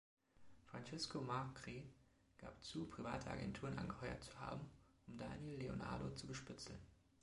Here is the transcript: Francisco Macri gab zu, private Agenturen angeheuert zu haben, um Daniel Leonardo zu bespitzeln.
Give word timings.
Francisco 0.65 1.21
Macri 1.21 1.83
gab 2.39 2.59
zu, 2.63 2.87
private 2.87 3.29
Agenturen 3.29 3.77
angeheuert 3.77 4.23
zu 4.23 4.39
haben, 4.39 4.65
um 5.05 5.15
Daniel 5.15 5.59
Leonardo 5.59 6.09
zu 6.15 6.25
bespitzeln. 6.25 6.79